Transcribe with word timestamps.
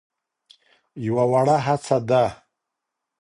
يوه 1.05 1.25
وړه 1.31 1.57
هڅه 1.65 1.97
ده. 2.09 2.23